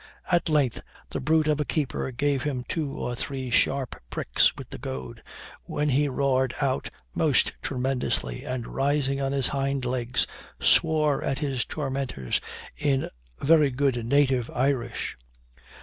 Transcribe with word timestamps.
At 0.31 0.49
length, 0.49 0.81
the 1.11 1.19
brute 1.19 1.45
of 1.47 1.59
a 1.59 1.63
keeper 1.63 2.09
gave 2.09 2.41
him 2.41 2.65
two 2.67 2.89
or 2.97 3.13
three 3.15 3.51
sharp 3.51 4.01
pricks 4.09 4.55
with 4.57 4.71
the 4.71 4.79
goad, 4.79 5.21
when 5.65 5.89
he 5.89 6.09
roared 6.09 6.55
out 6.59 6.89
most 7.13 7.53
tremendously, 7.61 8.43
and 8.43 8.65
rising 8.73 9.21
on 9.21 9.31
his 9.31 9.49
hind 9.49 9.85
legs, 9.85 10.25
swore 10.59 11.23
at 11.23 11.37
his 11.37 11.65
tormentors 11.65 12.41
in 12.75 13.11
very 13.43 13.69
good 13.69 14.03
native 14.03 14.49
Irish. 14.55 15.17